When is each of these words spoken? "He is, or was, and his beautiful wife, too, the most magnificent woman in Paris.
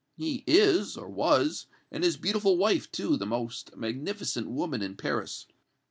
"He 0.17 0.43
is, 0.47 0.97
or 0.97 1.07
was, 1.07 1.67
and 1.91 2.03
his 2.03 2.17
beautiful 2.17 2.57
wife, 2.57 2.91
too, 2.91 3.17
the 3.17 3.27
most 3.27 3.77
magnificent 3.77 4.47
woman 4.49 4.81
in 4.81 4.95
Paris. 4.97 5.45